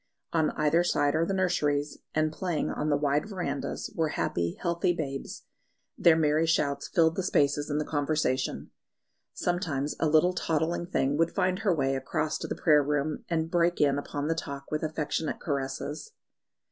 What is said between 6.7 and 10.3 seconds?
filled the spaces in the conversation. Sometimes a